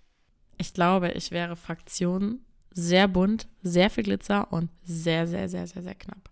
Ich 0.59 0.75
glaube, 0.75 1.12
ich 1.12 1.30
wäre 1.30 1.56
Fraktion 1.56 2.44
sehr 2.71 3.09
bunt, 3.09 3.49
sehr 3.62 3.88
viel 3.88 4.04
Glitzer 4.04 4.52
und 4.52 4.71
sehr, 4.82 5.26
sehr, 5.26 5.49
sehr, 5.49 5.66
sehr, 5.66 5.82
sehr 5.82 5.94
knapp. 5.94 6.32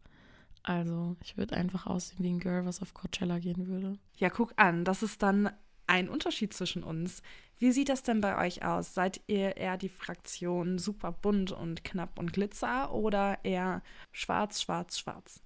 Also, 0.62 1.16
ich 1.22 1.36
würde 1.36 1.56
einfach 1.56 1.86
aussehen 1.86 2.22
wie 2.22 2.30
ein 2.30 2.40
Girl, 2.40 2.66
was 2.66 2.82
auf 2.82 2.94
Coachella 2.94 3.38
gehen 3.38 3.66
würde. 3.66 3.98
Ja, 4.16 4.28
guck 4.30 4.52
an, 4.56 4.84
das 4.84 5.02
ist 5.02 5.22
dann 5.22 5.50
ein 5.86 6.08
Unterschied 6.08 6.54
zwischen 6.54 6.84
uns. 6.84 7.22
Wie 7.58 7.72
sieht 7.72 7.88
das 7.88 8.02
denn 8.02 8.20
bei 8.20 8.38
euch 8.46 8.64
aus? 8.64 8.94
Seid 8.94 9.20
ihr 9.26 9.56
eher 9.56 9.76
die 9.76 9.88
Fraktion 9.88 10.78
super 10.78 11.12
bunt 11.12 11.50
und 11.52 11.82
knapp 11.82 12.18
und 12.18 12.32
glitzer 12.32 12.92
oder 12.92 13.38
eher 13.42 13.82
schwarz, 14.12 14.62
schwarz, 14.62 14.98
schwarz? 14.98 15.42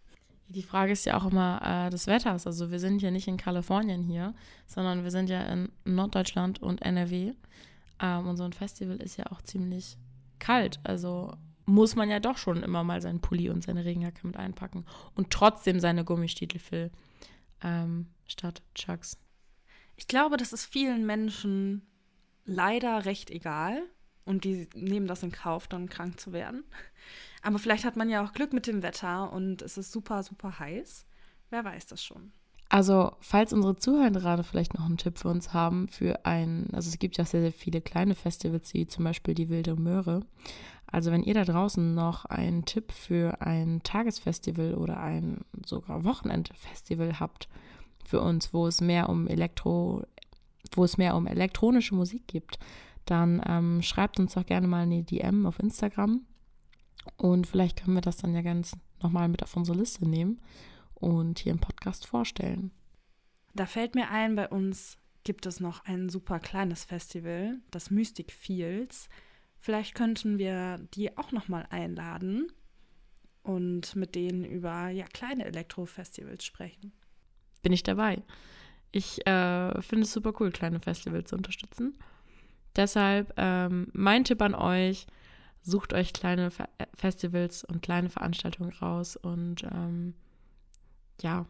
Die 0.48 0.62
Frage 0.62 0.92
ist 0.92 1.06
ja 1.06 1.16
auch 1.16 1.24
immer 1.24 1.60
äh, 1.64 1.90
des 1.90 2.06
Wetters. 2.06 2.46
Also 2.46 2.70
wir 2.70 2.78
sind 2.78 3.00
ja 3.00 3.10
nicht 3.10 3.26
in 3.26 3.38
Kalifornien 3.38 4.02
hier, 4.02 4.34
sondern 4.66 5.02
wir 5.02 5.10
sind 5.10 5.30
ja 5.30 5.40
in 5.44 5.72
Norddeutschland 5.84 6.60
und 6.62 6.82
NRW. 6.82 7.32
Ähm, 8.00 8.26
und 8.26 8.36
so 8.36 8.44
ein 8.44 8.52
Festival 8.52 8.96
ist 8.96 9.16
ja 9.16 9.26
auch 9.32 9.40
ziemlich 9.42 9.96
kalt. 10.38 10.78
Also 10.84 11.32
muss 11.66 11.96
man 11.96 12.10
ja 12.10 12.20
doch 12.20 12.38
schon 12.38 12.62
immer 12.62 12.84
mal 12.84 13.00
seinen 13.00 13.20
Pulli 13.20 13.50
und 13.50 13.62
seine 13.62 13.84
Regenjacke 13.84 14.26
mit 14.26 14.36
einpacken 14.36 14.84
und 15.14 15.30
trotzdem 15.30 15.80
seine 15.80 16.04
Gummistiefel 16.04 16.90
ähm, 17.62 18.06
statt 18.26 18.62
Chucks. 18.74 19.18
Ich 19.96 20.08
glaube, 20.08 20.36
das 20.36 20.52
ist 20.52 20.64
vielen 20.64 21.06
Menschen 21.06 21.82
leider 22.44 23.04
recht 23.04 23.30
egal 23.30 23.82
und 24.24 24.44
die 24.44 24.68
nehmen 24.74 25.06
das 25.06 25.22
in 25.22 25.32
Kauf, 25.32 25.68
dann 25.68 25.88
krank 25.88 26.20
zu 26.20 26.32
werden. 26.32 26.64
Aber 27.42 27.58
vielleicht 27.58 27.84
hat 27.84 27.96
man 27.96 28.08
ja 28.08 28.24
auch 28.24 28.32
Glück 28.32 28.52
mit 28.52 28.66
dem 28.66 28.82
Wetter 28.82 29.32
und 29.32 29.62
es 29.62 29.76
ist 29.76 29.92
super, 29.92 30.22
super 30.22 30.58
heiß. 30.58 31.06
Wer 31.50 31.64
weiß 31.64 31.86
das 31.86 32.02
schon. 32.02 32.32
Also, 32.70 33.12
falls 33.20 33.52
unsere 33.52 33.76
Zuhörer 33.76 34.10
gerade 34.10 34.42
vielleicht 34.42 34.74
noch 34.74 34.86
einen 34.86 34.96
Tipp 34.96 35.18
für 35.18 35.28
uns 35.28 35.52
haben, 35.52 35.86
für 35.88 36.24
ein, 36.24 36.68
also 36.72 36.88
es 36.88 36.98
gibt 36.98 37.18
ja 37.18 37.24
sehr, 37.24 37.42
sehr 37.42 37.52
viele 37.52 37.80
kleine 37.80 38.14
Festivals, 38.14 38.72
wie 38.74 38.86
zum 38.86 39.04
Beispiel 39.04 39.34
die 39.34 39.48
Wilde 39.48 39.76
Möhre. 39.76 40.22
Also, 40.94 41.10
wenn 41.10 41.24
ihr 41.24 41.34
da 41.34 41.44
draußen 41.44 41.92
noch 41.92 42.24
einen 42.24 42.66
Tipp 42.66 42.92
für 42.92 43.40
ein 43.40 43.82
Tagesfestival 43.82 44.74
oder 44.74 45.00
ein 45.00 45.44
sogar 45.66 46.04
Wochenendfestival 46.04 47.18
habt 47.18 47.48
für 48.04 48.20
uns, 48.20 48.54
wo 48.54 48.68
es 48.68 48.80
mehr 48.80 49.08
um 49.08 49.26
Elektro, 49.26 50.04
wo 50.70 50.84
es 50.84 50.96
mehr 50.96 51.16
um 51.16 51.26
elektronische 51.26 51.96
Musik 51.96 52.28
gibt, 52.28 52.60
dann 53.06 53.42
ähm, 53.44 53.82
schreibt 53.82 54.20
uns 54.20 54.34
doch 54.34 54.46
gerne 54.46 54.68
mal 54.68 54.84
eine 54.84 55.02
DM 55.02 55.46
auf 55.46 55.58
Instagram. 55.58 56.20
Und 57.16 57.48
vielleicht 57.48 57.82
können 57.82 57.96
wir 57.96 58.00
das 58.00 58.18
dann 58.18 58.32
ja 58.32 58.42
ganz 58.42 58.76
nochmal 59.02 59.28
mit 59.28 59.42
auf 59.42 59.56
unsere 59.56 59.76
Liste 59.76 60.08
nehmen 60.08 60.40
und 60.94 61.40
hier 61.40 61.50
im 61.50 61.58
Podcast 61.58 62.06
vorstellen. 62.06 62.70
Da 63.52 63.66
fällt 63.66 63.96
mir 63.96 64.10
ein, 64.10 64.36
bei 64.36 64.48
uns 64.48 64.96
gibt 65.24 65.46
es 65.46 65.58
noch 65.58 65.84
ein 65.86 66.08
super 66.08 66.38
kleines 66.38 66.84
Festival, 66.84 67.58
das 67.72 67.90
Mystic 67.90 68.30
Fields. 68.30 69.08
Vielleicht 69.64 69.94
könnten 69.94 70.36
wir 70.36 70.76
die 70.92 71.16
auch 71.16 71.32
noch 71.32 71.48
mal 71.48 71.66
einladen. 71.70 72.52
und 73.42 73.96
mit 73.96 74.14
denen 74.14 74.44
über 74.44 74.88
ja, 74.88 75.06
kleine 75.06 75.46
Elektrofestivals 75.46 76.44
sprechen. 76.44 76.92
Bin 77.62 77.72
ich 77.72 77.82
dabei. 77.82 78.22
Ich 78.92 79.26
äh, 79.26 79.80
finde 79.82 80.04
es 80.04 80.12
super 80.12 80.34
cool, 80.40 80.50
kleine 80.50 80.80
Festivals 80.80 81.30
zu 81.30 81.36
unterstützen. 81.36 81.98
Deshalb 82.76 83.32
ähm, 83.38 83.88
mein 83.94 84.24
Tipp 84.24 84.42
an 84.42 84.54
euch, 84.54 85.06
sucht 85.62 85.94
euch 85.94 86.12
kleine 86.12 86.50
Fe 86.50 86.68
Festivals 86.94 87.64
und 87.64 87.80
kleine 87.80 88.10
Veranstaltungen 88.10 88.72
raus 88.72 89.16
und 89.16 89.62
ähm, 89.64 90.14
ja, 91.22 91.46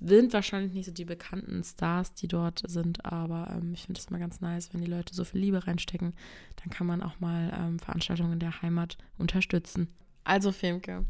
sind 0.00 0.32
wahrscheinlich 0.32 0.72
nicht 0.72 0.86
so 0.86 0.92
die 0.92 1.04
bekannten 1.04 1.62
Stars, 1.62 2.14
die 2.14 2.28
dort 2.28 2.62
sind, 2.66 3.04
aber 3.04 3.50
ähm, 3.54 3.74
ich 3.74 3.84
finde 3.84 4.00
es 4.00 4.06
immer 4.06 4.18
ganz 4.18 4.40
nice, 4.40 4.72
wenn 4.72 4.80
die 4.80 4.90
Leute 4.90 5.14
so 5.14 5.24
viel 5.24 5.40
Liebe 5.40 5.66
reinstecken, 5.66 6.14
dann 6.56 6.70
kann 6.70 6.86
man 6.86 7.02
auch 7.02 7.20
mal 7.20 7.52
ähm, 7.54 7.78
Veranstaltungen 7.78 8.32
in 8.32 8.40
der 8.40 8.62
Heimat 8.62 8.96
unterstützen. 9.18 9.88
Also 10.24 10.52
Filmke, 10.52 11.04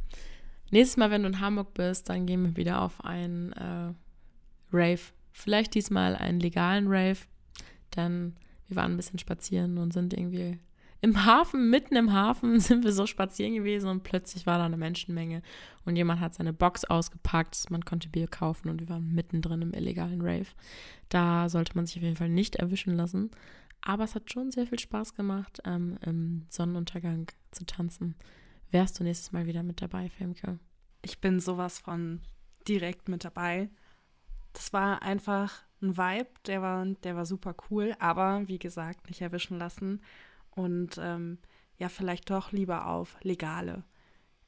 nächstes 0.71 0.97
Mal, 0.97 1.11
wenn 1.11 1.23
du 1.23 1.29
in 1.29 1.41
Hamburg 1.41 1.75
bist, 1.75 2.09
dann 2.09 2.27
gehen 2.27 2.45
wir 2.45 2.57
wieder 2.57 2.83
auf 2.83 3.05
einen 3.05 3.53
äh, 3.53 3.93
Rave. 4.73 5.01
Vielleicht 5.33 5.75
diesmal 5.75 6.17
einen 6.17 6.41
legalen 6.41 6.87
Rave, 6.89 7.19
denn 7.95 8.35
wir 8.67 8.77
waren 8.77 8.93
ein 8.93 8.97
bisschen 8.97 9.19
spazieren 9.19 9.79
und 9.79 9.93
sind 9.93 10.15
irgendwie 10.15 10.59
im 11.01 11.25
Hafen, 11.25 11.71
mitten 11.71 11.97
im 11.97 12.13
Hafen, 12.13 12.61
sind 12.61 12.85
wir 12.85 12.93
so 12.93 13.07
spazieren 13.07 13.55
gewesen 13.55 13.89
und 13.89 14.03
plötzlich 14.03 14.47
war 14.47 14.59
da 14.59 14.67
eine 14.67 14.77
Menschenmenge 14.77 15.43
und 15.85 15.97
jemand 15.97 16.21
hat 16.21 16.35
seine 16.35 16.53
Box 16.53 16.85
ausgepackt, 16.85 17.71
man 17.71 17.85
konnte 17.85 18.09
Bier 18.09 18.29
kaufen 18.29 18.69
und 18.69 18.81
wir 18.81 18.89
waren 18.89 19.13
mittendrin 19.13 19.63
im 19.63 19.73
illegalen 19.73 20.21
Rave. 20.21 20.49
Da 21.09 21.49
sollte 21.49 21.75
man 21.75 21.87
sich 21.87 21.97
auf 21.97 22.03
jeden 22.03 22.17
Fall 22.17 22.29
nicht 22.29 22.57
erwischen 22.57 22.97
lassen, 22.97 23.31
aber 23.81 24.05
es 24.05 24.15
hat 24.15 24.31
schon 24.31 24.51
sehr 24.51 24.67
viel 24.67 24.79
Spaß 24.79 25.15
gemacht, 25.15 25.61
ähm, 25.65 25.99
im 26.05 26.47
Sonnenuntergang 26.51 27.29
zu 27.51 27.65
tanzen. 27.65 28.15
Wärst 28.71 29.01
du 29.01 29.05
nächstes 29.05 29.33
Mal 29.33 29.47
wieder 29.47 29.63
mit 29.63 29.83
dabei, 29.83 30.09
Femke? 30.11 30.59
Ich 31.03 31.21
bin 31.21 31.41
sowas 31.41 31.79
von 31.79 32.21
direkt 32.69 33.09
mit 33.09 33.25
dabei. 33.25 33.71
Das 34.53 34.73
war 34.73 35.03
einfach 35.03 35.63
ein 35.81 35.97
Vibe, 35.97 36.29
der 36.47 36.61
war, 36.61 36.85
der 36.85 37.17
war 37.17 37.25
super 37.25 37.55
cool, 37.71 37.95
aber 37.99 38.47
wie 38.49 38.59
gesagt, 38.59 39.09
nicht 39.09 39.23
erwischen 39.23 39.59
lassen 39.59 40.03
und 40.51 40.99
ähm, 41.01 41.39
ja, 41.79 41.89
vielleicht 41.89 42.31
doch 42.31 42.53
lieber 42.53 42.87
auf 42.87 43.17
legale 43.23 43.85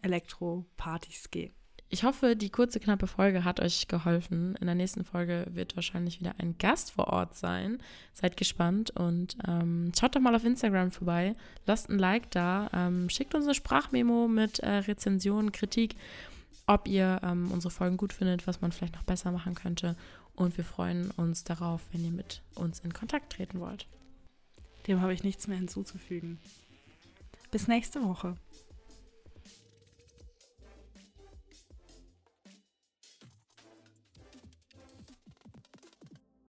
Elektropartys 0.02 1.30
gehen. 1.30 1.52
Ich 1.94 2.04
hoffe, 2.04 2.36
die 2.36 2.48
kurze, 2.48 2.80
knappe 2.80 3.06
Folge 3.06 3.44
hat 3.44 3.60
euch 3.60 3.86
geholfen. 3.86 4.56
In 4.56 4.64
der 4.64 4.74
nächsten 4.74 5.04
Folge 5.04 5.44
wird 5.50 5.76
wahrscheinlich 5.76 6.20
wieder 6.20 6.34
ein 6.38 6.56
Gast 6.56 6.90
vor 6.90 7.08
Ort 7.08 7.36
sein. 7.36 7.82
Seid 8.14 8.38
gespannt 8.38 8.90
und 8.92 9.36
ähm, 9.46 9.92
schaut 9.98 10.16
doch 10.16 10.20
mal 10.22 10.34
auf 10.34 10.42
Instagram 10.42 10.90
vorbei. 10.90 11.34
Lasst 11.66 11.90
ein 11.90 11.98
Like 11.98 12.30
da. 12.30 12.70
Ähm, 12.72 13.10
schickt 13.10 13.34
uns 13.34 13.44
eine 13.44 13.54
Sprachmemo 13.54 14.26
mit 14.26 14.60
äh, 14.60 14.70
Rezensionen, 14.70 15.52
Kritik, 15.52 15.96
ob 16.66 16.88
ihr 16.88 17.20
ähm, 17.22 17.50
unsere 17.52 17.70
Folgen 17.70 17.98
gut 17.98 18.14
findet, 18.14 18.46
was 18.46 18.62
man 18.62 18.72
vielleicht 18.72 18.94
noch 18.94 19.02
besser 19.02 19.30
machen 19.30 19.54
könnte. 19.54 19.94
Und 20.34 20.56
wir 20.56 20.64
freuen 20.64 21.10
uns 21.10 21.44
darauf, 21.44 21.82
wenn 21.92 22.06
ihr 22.06 22.10
mit 22.10 22.40
uns 22.54 22.80
in 22.80 22.94
Kontakt 22.94 23.34
treten 23.34 23.60
wollt. 23.60 23.86
Dem 24.86 25.00
habe 25.00 25.12
ich 25.12 25.22
nichts 25.22 25.46
mehr 25.46 25.56
hinzuzufügen. 25.56 26.38
Bis 27.50 27.68
nächste 27.68 28.02
Woche. 28.02 28.36